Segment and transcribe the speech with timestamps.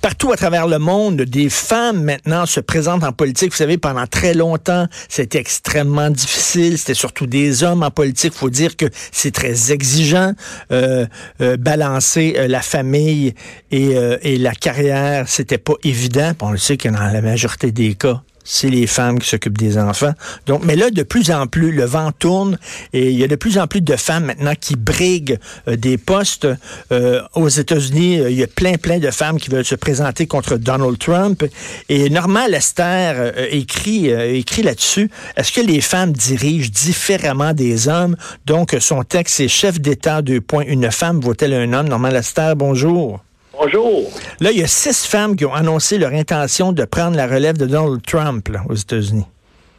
[0.00, 3.50] partout à travers le monde, des femmes maintenant se présentent en politique.
[3.50, 6.78] Vous savez, pendant très longtemps, c'était extrêmement difficile.
[6.78, 8.34] C'était surtout des hommes en politique.
[8.34, 10.32] faut dire que c'est très exigeant,
[10.72, 11.06] euh,
[11.40, 13.34] euh, balancer euh, la famille
[13.70, 13.90] et,
[14.22, 15.28] et la carrière.
[15.28, 16.32] C'était pas évident.
[16.40, 19.76] On le sait que dans la majorité des cas, c'est les femmes qui s'occupent des
[19.76, 20.14] enfants.
[20.46, 22.58] Donc, mais là, de plus en plus, le vent tourne
[22.94, 25.38] et il y a de plus en plus de femmes maintenant qui briguent
[25.68, 26.48] euh, des postes.
[26.90, 30.26] Euh, aux États-Unis, euh, il y a plein, plein de femmes qui veulent se présenter
[30.26, 31.44] contre Donald Trump.
[31.90, 35.10] Et Normand Lester écrit, écrit là-dessus.
[35.36, 38.16] Est-ce que les femmes dirigent différemment des hommes?
[38.46, 41.88] Donc, son texte, c'est chef d'État, deux points, une femme vaut-elle un homme?
[41.88, 43.20] Normand Lester, bonjour.
[43.60, 44.04] Bonjour.
[44.40, 47.58] Là, il y a six femmes qui ont annoncé leur intention de prendre la relève
[47.58, 49.26] de Donald Trump aux États-Unis.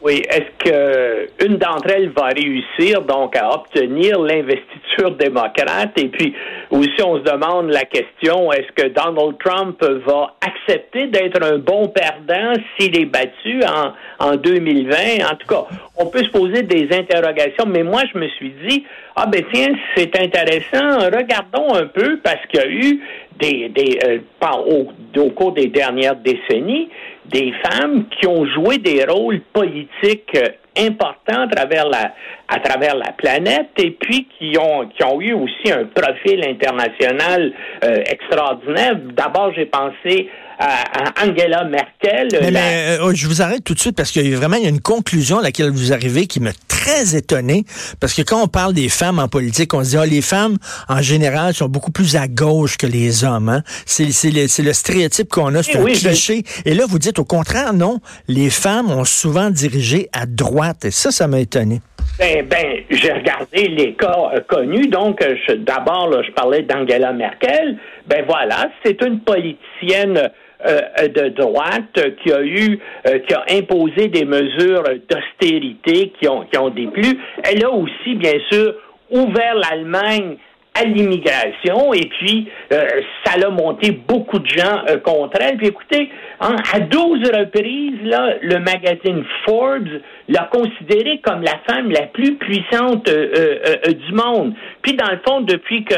[0.02, 5.92] Oui, est-ce que une d'entre elles va réussir donc à obtenir l'investiture démocrate?
[5.98, 6.34] Et puis
[6.72, 11.90] aussi on se demande la question est-ce que Donald Trump va accepter d'être un bon
[11.90, 13.92] perdant s'il est battu en,
[14.26, 14.96] en 2020
[15.30, 15.66] En tout cas,
[15.98, 18.86] on peut se poser des interrogations, mais moi je me suis dit
[19.18, 23.02] ah ben tiens, c'est intéressant, regardons un peu parce qu'il y a eu
[23.40, 24.20] des, des euh,
[24.68, 24.88] au,
[25.20, 26.90] au cours des dernières décennies
[27.32, 32.14] des femmes qui ont joué des rôles politiques euh, importants à travers la
[32.48, 37.54] à travers la planète et puis qui ont qui ont eu aussi un profil international
[37.84, 38.96] euh, extraordinaire.
[39.16, 42.28] D'abord, j'ai pensé à, Angela Merkel.
[42.52, 45.40] Mais, oh, je vous arrête tout de suite parce qu'il y a vraiment une conclusion
[45.40, 47.66] à laquelle vous arrivez qui me très étonné
[48.00, 50.58] parce que quand on parle des femmes en politique, on se dit ah, les femmes
[50.88, 53.50] en général sont beaucoup plus à gauche que les hommes.
[53.50, 53.64] Hein?
[53.86, 56.44] C'est le, le, stéréotype qu'on a, c'est un cliché.
[56.66, 60.86] Et là, vous dites au contraire, non, les femmes ont souvent dirigé à droite.
[60.86, 61.82] Et ça, ça m'a étonné.
[62.18, 64.88] Ben, ben, j'ai regardé les cas euh, connus.
[64.88, 67.78] Donc, euh, d'abord, je parlais d'Angela Merkel.
[68.08, 70.30] Ben voilà, c'est une politicienne
[70.68, 76.42] euh, de droite qui a eu, euh, qui a imposé des mesures d'austérité qui ont,
[76.52, 77.18] qui ont déplu.
[77.46, 78.74] Elle a aussi, bien sûr,
[79.10, 80.36] ouvert l'Allemagne
[80.74, 82.86] à l'immigration et puis euh,
[83.24, 85.56] ça a monté beaucoup de gens contre elle.
[85.56, 86.10] Puis écoutez,
[86.42, 92.36] hein, à 12 reprises, là, le magazine Forbes l'a considérée comme la femme la plus
[92.36, 94.54] puissante du monde.
[94.82, 95.96] Puis dans le fond, depuis que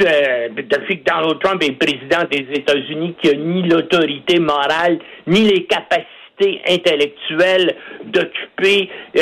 [0.00, 5.42] euh, depuis que Donald Trump est président des États-Unis, qui a ni l'autorité morale, ni
[5.42, 9.20] les capacités intellectuelles d'occuper euh,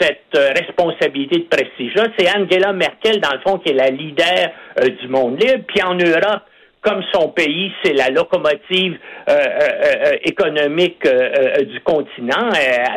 [0.00, 4.50] cette euh, responsabilité de prestige C'est Angela Merkel, dans le fond, qui est la leader
[5.00, 5.64] du monde libre.
[5.66, 6.42] Puis en Europe,
[6.80, 8.98] comme son pays, c'est la locomotive
[10.24, 12.50] économique du continent.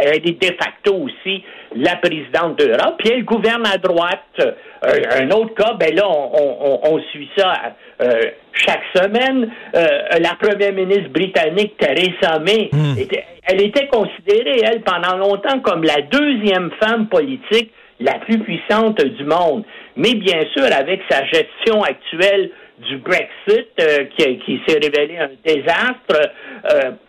[0.03, 1.43] elle est de facto aussi
[1.75, 4.19] la présidente d'Europe, puis elle gouverne à droite.
[4.39, 7.53] Euh, un autre cas, ben là, on, suit ça
[8.01, 8.21] euh,
[8.53, 9.49] chaque semaine.
[9.75, 9.87] Euh,
[10.19, 12.95] la première ministre britannique, Theresa May, hmm.
[13.43, 19.23] elle était considérée, elle, pendant longtemps comme la deuxième femme politique la plus puissante du
[19.23, 19.63] monde.
[19.95, 22.49] Mais bien sûr, avec sa gestion actuelle
[22.87, 23.69] du Brexit,
[24.17, 26.31] qui, qui s'est révélé un désastre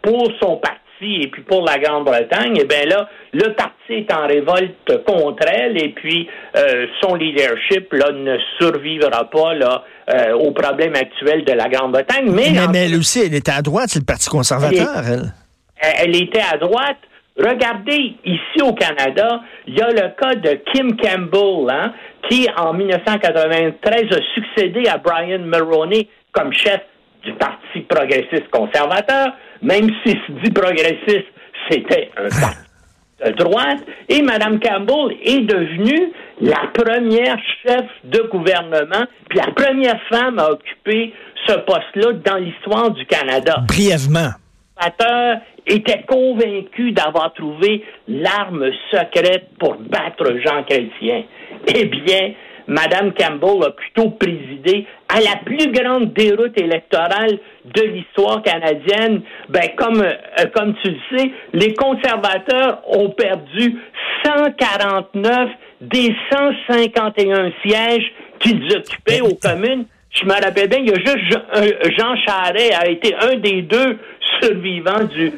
[0.03, 4.27] pour son parti, et puis pour la Grande-Bretagne, eh bien là, le parti est en
[4.27, 10.53] révolte contre elle et puis euh, son leadership là ne survivra pas là euh, aux
[10.53, 12.31] problèmes actuels de la Grande-Bretagne.
[12.31, 15.33] Mais, mais, elle aussi, elle était à droite, c'est le Parti conservateur, elle.
[15.81, 16.99] Elle, était à droite.
[17.37, 21.93] Regardez, ici au Canada, il y a le cas de Kim Campbell, hein,
[22.29, 26.81] qui en 1993 a succédé à Brian Mulroney comme chef
[27.25, 29.33] du Parti progressiste conservateur
[29.63, 31.29] même si dit progressiste,
[31.71, 32.59] c'était un parti
[33.25, 33.79] de droite.
[34.09, 40.51] Et Mme Campbell est devenue la première chef de gouvernement, puis la première femme à
[40.51, 41.15] occuper
[41.47, 43.63] ce poste-là dans l'histoire du Canada.
[43.69, 44.31] Brièvement.
[45.67, 51.25] Était convaincu d'avoir trouvé l'arme secrète pour battre Jean Chrétien.
[51.69, 52.33] Eh bien,
[52.67, 59.23] Mme Campbell a plutôt présidé à la plus grande déroute électorale de l'histoire canadienne.
[59.49, 63.77] Ben, comme, euh, comme tu le sais, les conservateurs ont perdu
[64.25, 65.51] 149
[65.81, 69.87] des 151 sièges qu'ils occupaient aux communes.
[70.11, 73.99] Je me rappelle bien, il y a juste Jean Charest a été un des deux
[74.41, 75.33] survivants du,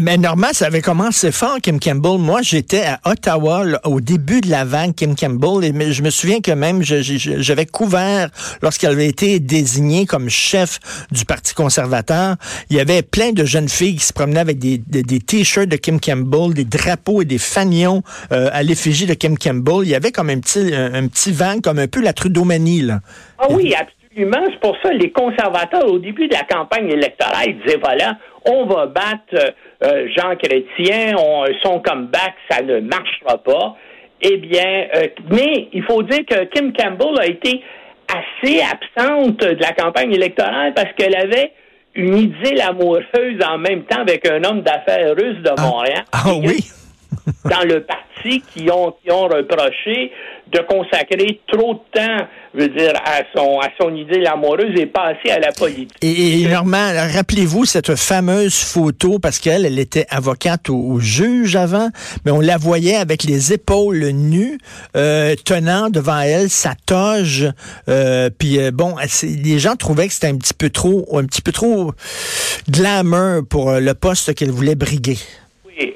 [0.00, 2.18] mais normalement, ça avait commencé fort, Kim Campbell.
[2.18, 6.40] Moi, j'étais à Ottawa au début de la vague Kim Campbell et je me souviens
[6.40, 8.30] que même j'avais couvert
[8.62, 10.78] lorsqu'elle avait été désignée comme chef
[11.10, 12.36] du Parti conservateur.
[12.70, 14.80] Il y avait plein de jeunes filles qui se promenaient avec des,
[15.20, 18.02] t-shirts de Kim Campbell, des drapeaux et des fanions
[18.32, 19.82] euh, à l'effigie de Kim Campbell.
[19.82, 23.00] Il y avait comme un petit, un, petit vent, comme un peu la Trudeau-manie, là.
[23.38, 24.46] Ah oui, absolument absolument.
[24.50, 28.66] C'est pour ça les conservateurs, au début de la campagne électorale, ils disaient voilà, on
[28.66, 33.76] va battre euh, Jean Chrétien, on, son comeback, ça ne marchera pas.
[34.22, 37.62] Eh bien, euh, mais il faut dire que Kim Campbell a été
[38.08, 41.52] assez absente de la campagne électorale parce qu'elle avait
[41.94, 45.62] une idée amoureuse en même temps avec un homme d'affaires russe de ah.
[45.62, 46.04] Montréal.
[46.12, 46.60] Ah, oui?
[47.44, 50.12] dans le parti qui ont, qui ont reproché
[50.52, 54.86] de consacrer trop de temps, je veux dire, à son, à son idée amoureuse et
[54.86, 55.92] passer à la politique.
[56.02, 61.88] Et, Normand, rappelez-vous cette fameuse photo, parce qu'elle, elle était avocate au, juge avant,
[62.24, 64.58] mais on la voyait avec les épaules nues,
[64.96, 67.46] euh, tenant devant elle sa toge.
[67.88, 71.42] Euh, puis euh, bon, les gens trouvaient que c'était un petit peu trop, un petit
[71.42, 71.92] peu trop
[72.68, 75.18] glamour pour le poste qu'elle voulait briguer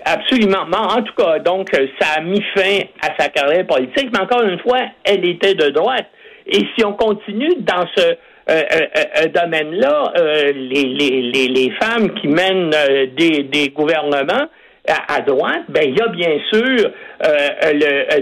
[0.04, 0.64] absolument.
[0.72, 1.70] En tout cas, donc,
[2.00, 5.70] ça a mis fin à sa carrière politique, mais encore une fois, elle était de
[5.70, 6.06] droite.
[6.46, 8.16] Et si on continue dans ce euh,
[8.50, 8.80] euh,
[9.22, 10.12] euh, domaine-là,
[10.54, 12.74] les, les, les, femmes qui mènent
[13.16, 14.48] des, des gouvernements
[14.86, 16.90] à, droite, ben il y a bien sûr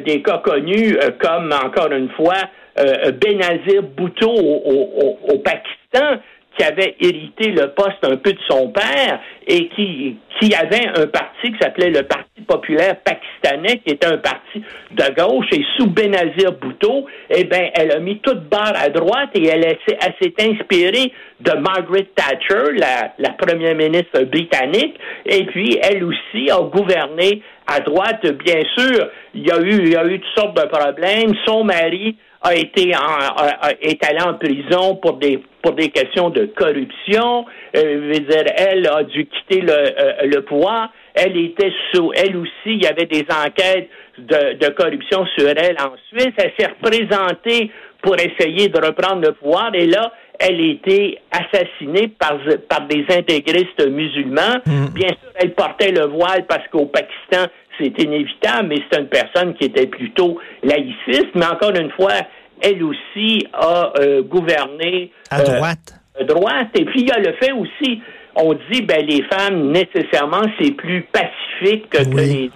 [0.07, 2.37] des cas connus comme encore une fois
[2.77, 6.21] Benazir Bhutto au, au Pakistan
[6.57, 11.07] qui avait hérité le poste un peu de son père et qui, qui avait un
[11.07, 15.87] parti qui s'appelait le Parti populaire pakistanais, qui était un parti de gauche, et sous
[15.87, 21.13] Benazir Bhutto, eh ben, elle a mis toute barre à droite et elle, s'est inspirée
[21.41, 24.97] de Margaret Thatcher, la, la première ministre britannique,
[25.27, 29.09] et puis elle aussi a gouverné à droite, bien sûr.
[29.35, 31.35] Il y a eu, il y a eu toutes sortes de problèmes.
[31.47, 36.47] Son mari a été en, est allé en prison pour des pour des questions de
[36.47, 37.47] corruption.
[37.77, 40.93] Euh, dire, elle a dû quitter le, euh, le pouvoir.
[41.15, 45.77] Elle était sous, elle aussi, il y avait des enquêtes de, de corruption sur elle
[45.79, 46.33] en Suisse.
[46.37, 47.71] Elle s'est représentée
[48.03, 52.37] pour essayer de reprendre le pouvoir et là, elle a été assassinée par,
[52.69, 54.59] par des intégristes musulmans.
[54.67, 54.87] Mm.
[54.93, 57.47] Bien sûr, elle portait le voile parce qu'au Pakistan,
[57.79, 61.35] c'est inévitable, mais c'est une personne qui était plutôt laïciste.
[61.35, 62.13] Mais encore une fois,
[62.61, 66.01] elle aussi a euh, gouverné à euh, droite.
[66.27, 66.69] droite.
[66.75, 68.01] Et puis il y a le fait aussi,
[68.37, 72.51] on dit ben les femmes nécessairement c'est plus pacifique que les hommes.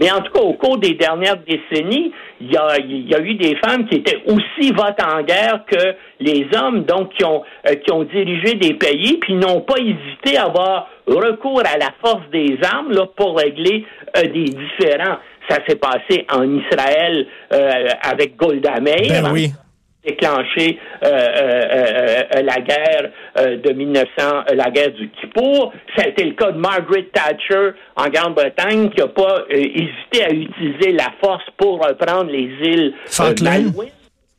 [0.00, 3.34] Mais en tout cas, au cours des dernières décennies, il y a, y a eu
[3.34, 7.74] des femmes qui étaient aussi votes en guerre que les hommes, donc qui ont, euh,
[7.74, 12.28] qui ont dirigé des pays, puis n'ont pas hésité à avoir recours à la force
[12.32, 13.84] des armes là, pour régler
[14.16, 15.18] euh, des différends.
[15.48, 19.22] Ça s'est passé en Israël euh, avec Golda Meir.
[19.22, 19.50] Ben
[20.04, 25.72] déclenché euh, euh, euh, la guerre de 1900, la guerre du Kippour.
[25.96, 30.30] Ça a été le cas de Margaret Thatcher en Grande-Bretagne qui n'a pas hésité à
[30.30, 32.94] utiliser la force pour reprendre les îles
[33.42, 33.90] Malouines.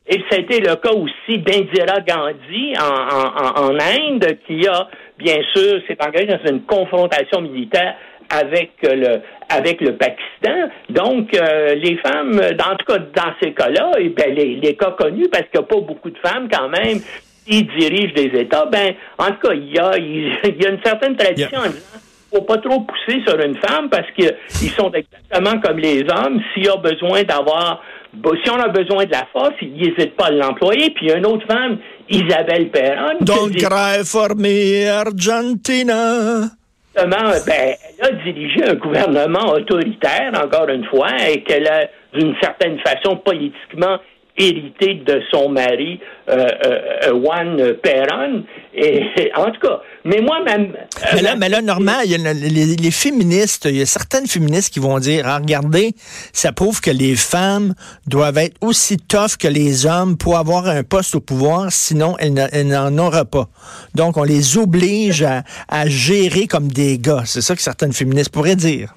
[0.07, 4.87] Et ça a été le cas aussi d'Indira Gandhi en, en, Inde qui a,
[5.17, 7.95] bien sûr, s'est engagé dans une confrontation militaire
[8.31, 10.69] avec le avec le Pakistan.
[10.89, 14.95] Donc, euh, les femmes, en tout cas dans ces cas-là, et ben, les, les cas
[14.97, 16.99] connus, parce qu'il n'y a pas beaucoup de femmes quand même
[17.45, 20.81] qui dirigent des États, ben, en tout cas, il y a, il y a une
[20.83, 21.99] certaine tradition en disant
[22.33, 26.39] faut pas trop pousser sur une femme parce qu'ils sont exactement comme les hommes.
[26.53, 27.83] S'il y a besoin d'avoir,
[28.13, 30.91] si on a besoin de la force, ils n'hésitent pas à l'employer.
[30.91, 31.77] Puis il y a une autre femme,
[32.09, 33.17] Isabelle Perron.
[33.19, 36.51] Don't cry for me, Argentina
[36.95, 42.79] ben, elle a dirigé un gouvernement autoritaire, encore une fois, et qu'elle a, d'une certaine
[42.79, 43.97] façon, politiquement
[44.37, 48.43] hérité de son mari, euh, euh, Juan Perron.
[48.73, 49.03] Et,
[49.35, 50.73] en tout cas, mais moi même.
[50.73, 54.27] Euh, mais là, mais là, Normand, il y a les, féministes, il y a certaines
[54.27, 55.93] féministes qui vont dire, ah, regardez,
[56.33, 57.73] ça prouve que les femmes
[58.07, 62.67] doivent être aussi tough que les hommes pour avoir un poste au pouvoir, sinon elles
[62.67, 63.47] n'en auraient pas.
[63.95, 67.23] Donc, on les oblige à, à gérer comme des gars.
[67.25, 68.93] C'est ça que certaines féministes pourraient dire.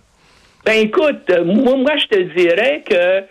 [0.64, 3.22] Ben écoute, moi, moi je te dirais que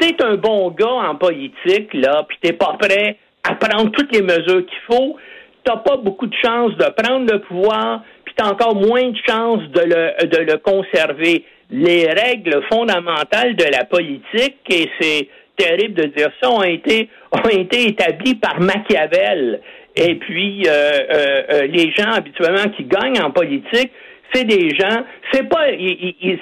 [0.00, 3.16] c'est un bon gars en politique, là, puis t'es pas prêt
[3.48, 5.16] à prendre toutes les mesures qu'il faut,
[5.64, 9.62] t'as pas beaucoup de chances de prendre le pouvoir, puis t'as encore moins de chances
[9.70, 11.44] de le, de le conserver.
[11.70, 17.48] Les règles fondamentales de la politique, et c'est terrible de dire ça, ont été, ont
[17.48, 19.60] été établies par Machiavel.
[19.96, 23.90] Et puis, euh, euh, euh, les gens habituellement qui gagnent en politique,
[24.32, 25.66] c'est des gens, c'est pas,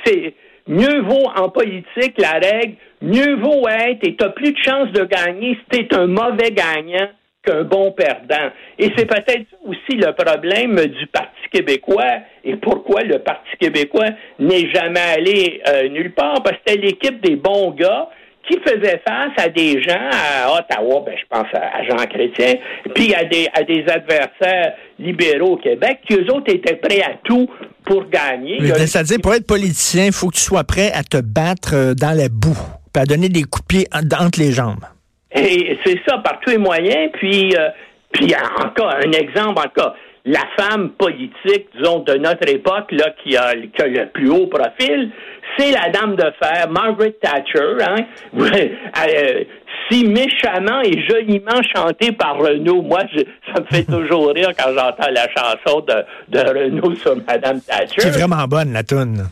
[0.07, 0.35] c'est,
[0.67, 5.05] mieux vaut en politique la règle, mieux vaut être et tu plus de chances de
[5.05, 7.09] gagner si tu un mauvais gagnant
[7.45, 8.51] qu'un bon perdant.
[8.79, 14.71] Et c'est peut-être aussi le problème du Parti québécois et pourquoi le Parti québécois n'est
[14.73, 18.09] jamais allé euh, nulle part, parce que c'était l'équipe des bons gars
[18.49, 22.55] qui faisait face à des gens à Ottawa, ben, je pense à Jean Chrétien,
[22.95, 27.15] puis à des, à des adversaires libéraux au Québec, qui eux autres étaient prêts à
[27.23, 27.49] tout
[27.93, 28.59] pour gagner.
[28.87, 32.17] C'est-à-dire, pour être politicien, il faut que tu sois prêt à te battre euh, dans
[32.17, 32.59] la boue,
[32.93, 34.85] puis à donner des coups de pied entre les jambes.
[35.35, 37.11] Et c'est ça, par tous les moyens.
[37.15, 37.69] Puis, euh,
[38.13, 43.55] puis encore un exemple, encore la femme politique, disons, de notre époque, là, qui a,
[43.55, 45.11] qui a le plus haut profil,
[45.59, 47.97] c'est la dame de fer, Margaret Thatcher, hein,
[48.39, 49.45] euh,
[49.91, 52.83] si méchamment et joliment chantée par Renaud.
[52.83, 53.01] Moi,
[53.53, 58.01] ça me fait toujours rire quand j'entends la chanson de, de Renaud sur Madame Thatcher.
[58.01, 59.25] C'est vraiment bonne, la tune.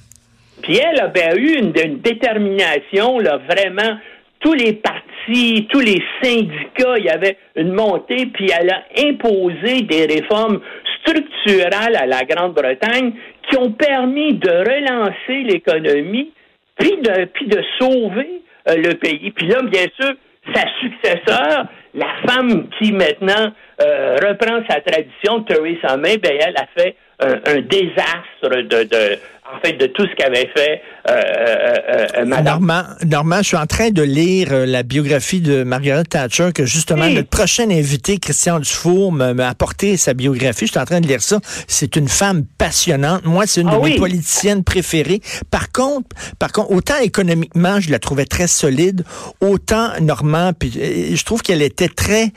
[0.63, 3.97] Puis elle avait eu une, une détermination, là, vraiment,
[4.41, 9.83] tous les partis, tous les syndicats, il y avait une montée, puis elle a imposé
[9.83, 10.61] des réformes
[11.01, 13.13] structurelles à la Grande-Bretagne
[13.49, 16.33] qui ont permis de relancer l'économie,
[16.79, 19.31] puis de, puis de sauver euh, le pays.
[19.31, 20.15] Puis là, bien sûr,
[20.55, 26.67] sa successeur, la femme qui maintenant euh, reprend sa tradition, Theresa May, ben, elle a
[26.77, 29.19] fait un, désastre de, de,
[29.53, 32.97] en fait, de tout ce qu'avait fait euh, euh, euh Madame.
[33.05, 37.29] Normand, je suis en train de lire la biographie de Margaret Thatcher, que justement notre
[37.29, 40.67] prochain invité, Christian Dufour, m'a apporté sa biographie.
[40.67, 41.41] Je suis en train de lire ça.
[41.67, 43.25] C'est une femme passionnante.
[43.25, 45.21] Moi, c'est une ah de mes politiciennes préférées.
[45.50, 46.09] Par contre,
[46.39, 49.05] par contre, autant économiquement, je la trouvais très solide,
[49.41, 50.71] autant Normand, puis
[51.17, 52.33] je trouve qu'elle était très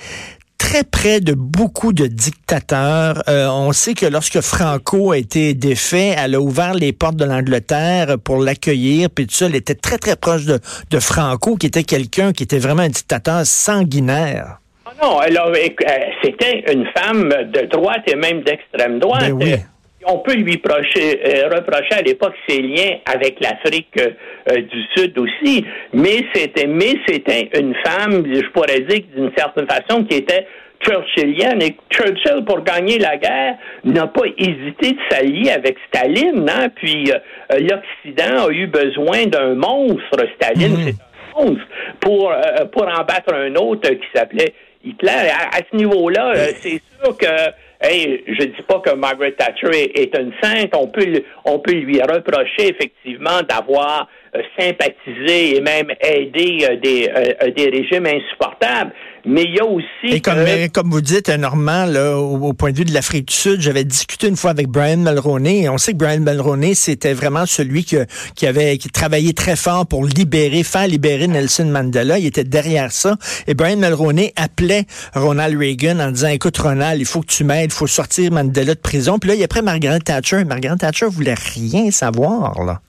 [0.63, 3.21] très près de beaucoup de dictateurs.
[3.27, 7.25] Euh, on sait que lorsque Franco a été défait, elle a ouvert les portes de
[7.25, 11.67] l'Angleterre pour l'accueillir, puis tout ça, elle était très très proche de, de Franco, qui
[11.67, 14.59] était quelqu'un qui était vraiment un dictateur sanguinaire.
[14.85, 15.69] Ah non, elle euh,
[16.23, 19.21] c'était une femme de droite et même d'extrême droite.
[19.21, 19.55] Ben oui.
[20.05, 23.97] On peut lui euh, reprocher à l'époque ses liens avec l'Afrique
[24.47, 30.03] du Sud aussi, mais c'était mais c'était une femme, je pourrais dire d'une certaine façon,
[30.03, 30.45] qui était
[30.83, 31.61] churchillienne.
[31.61, 36.49] Et Churchill, pour gagner la guerre, n'a pas hésité de s'allier avec Staline.
[36.49, 36.69] Hein?
[36.75, 40.25] Puis euh, l'Occident a eu besoin d'un monstre.
[40.35, 40.83] Staline, mhm.
[40.83, 41.67] c'est un monstre
[41.99, 45.29] pour, euh, pour en battre un autre qui s'appelait Hitler.
[45.51, 47.25] À, ce niveau-là, euh, c'est sûr que
[47.85, 50.73] Hey, je dis pas que Margaret Thatcher est, une sainte.
[50.73, 51.05] On peut,
[51.43, 54.07] on peut lui reprocher effectivement d'avoir
[54.57, 57.09] sympathisé et même aidé des,
[57.55, 58.93] des régimes insupportables.
[59.25, 60.15] Mais il y a aussi.
[60.15, 63.61] Et comme, comme vous dites, Normand, là, au, point de vue de l'Afrique du Sud,
[63.61, 65.61] j'avais discuté une fois avec Brian Mulroney.
[65.61, 69.55] Et on sait que Brian Mulroney, c'était vraiment celui que, qui avait qui travaillait très
[69.55, 72.19] fort pour libérer, faire libérer Nelson Mandela.
[72.19, 73.15] Il était derrière ça.
[73.47, 74.83] Et Brian Mulroney appelait
[75.15, 78.75] Ronald Reagan en disant Écoute, Ronald, il faut que tu m'aides, il faut sortir Mandela
[78.75, 79.19] de prison.
[79.19, 80.43] Puis là, il y a après Margaret Thatcher.
[80.43, 82.81] Margaret Thatcher voulait rien savoir, là.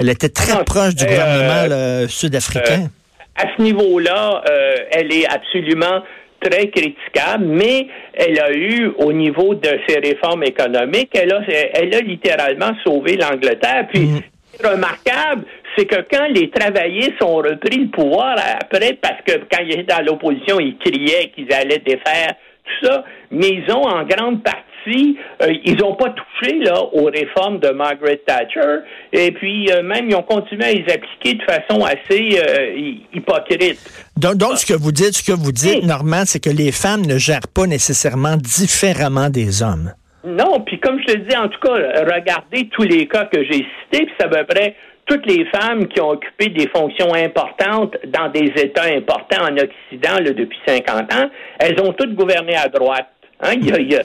[0.00, 2.82] Elle était très ah proche du gouvernement euh, sud-africain.
[2.82, 6.02] Euh, à ce niveau-là, euh, elle est absolument
[6.40, 11.40] très critiquable, mais elle a eu, au niveau de ses réformes économiques, elle a,
[11.74, 13.86] elle a littéralement sauvé l'Angleterre.
[13.92, 14.16] Puis, mm.
[14.16, 15.44] ce qui est remarquable,
[15.76, 19.94] c'est que quand les travailleurs sont repris le pouvoir après, parce que quand ils étaient
[19.94, 22.34] dans l'opposition, ils criaient qu'ils allaient défaire
[22.64, 27.06] tout ça, mais ils ont en grande partie euh, ils n'ont pas touché là, aux
[27.06, 28.80] réformes de Margaret Thatcher,
[29.12, 33.78] et puis euh, même ils ont continué à les appliquer de façon assez euh, hypocrite.
[34.16, 37.04] Donc, donc, ce que vous dites, ce que vous dites, Normand, c'est que les femmes
[37.06, 39.92] ne gèrent pas nécessairement différemment des hommes.
[40.24, 41.74] Non, puis comme je te dis, en tout cas,
[42.14, 44.74] regardez tous les cas que j'ai cités, puis c'est à peu près
[45.06, 50.32] toutes les femmes qui ont occupé des fonctions importantes dans des États importants en Occident
[50.34, 53.08] depuis 50 ans, elles ont toutes gouverné à droite.
[53.40, 53.54] Hein?
[53.60, 54.02] Il, y a,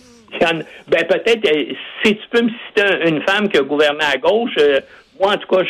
[0.88, 4.55] ben peut-être, euh, si tu peux me citer une femme qui a gouverné à gauche,
[4.59, 4.79] euh,
[5.19, 5.63] moi en tout cas,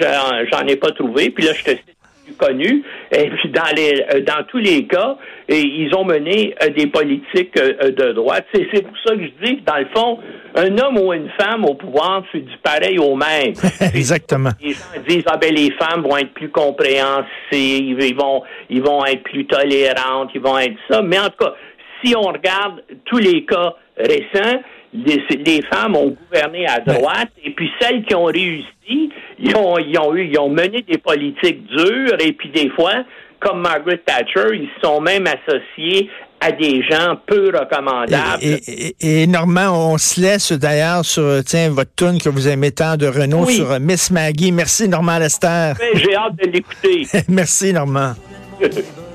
[0.51, 1.29] j'en ai pas trouvé.
[1.29, 2.83] Puis là, je te cite plus connu.
[3.11, 8.11] Et puis dans les euh, dans tous les cas, ils ont mené des politiques de
[8.11, 8.45] droite.
[8.53, 10.19] C'est pour ça que je dis que dans le fond,
[10.55, 13.53] un homme ou une femme au pouvoir, c'est du pareil au même.
[13.95, 14.51] Exactement.
[14.61, 19.03] Les gens disent ah ben les femmes vont être plus compréhensives, ils vont ils vont
[19.05, 21.01] être plus tolérantes, ils vont être ça.
[21.01, 21.55] Mais en tout cas,
[22.03, 24.61] si on regarde tous les cas récents,
[24.93, 30.15] les, femmes ont gouverné à droite, et puis celles qui ont réussi, ils ont, ont,
[30.15, 33.03] eu, ils ont mené des politiques dures, et puis des fois,
[33.39, 36.09] comme Margaret Thatcher, ils sont même associés
[36.41, 38.41] à des gens peu recommandables.
[38.41, 42.95] Et, et, Normand, on se laisse d'ailleurs sur tiens, votre tune que vous aimez tant
[42.95, 44.51] de Renault sur euh, Miss Maggie.
[44.51, 45.73] Merci Normand Lester.
[45.95, 47.07] J'ai hâte de l'écouter.
[47.27, 48.13] Merci Normand.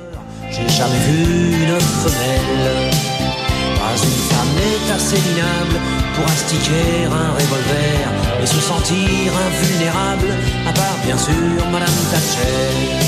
[0.57, 2.95] J'ai jamais vu une femelle
[4.03, 5.81] une femme n'est assez minable
[6.15, 8.09] pour astiquer un revolver
[8.43, 10.29] et se sentir invulnérable,
[10.67, 13.04] à part bien sûr Madame Thatcher.